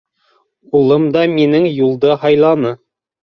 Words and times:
Улым 0.79 1.03
да 1.17 1.25
минең 1.35 1.69
юлды 1.73 2.17
һайланы. 2.25 2.73